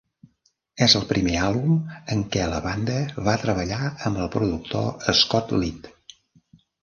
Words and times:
És 0.83 0.93
el 0.99 1.03
primer 1.09 1.33
àlbum 1.47 1.75
en 2.15 2.23
què 2.35 2.47
la 2.53 2.61
banda 2.67 2.97
va 3.27 3.35
treballar 3.43 3.81
amb 4.09 4.23
el 4.25 4.33
productor 4.37 5.15
Scott 5.21 5.53
Litt. 5.65 5.91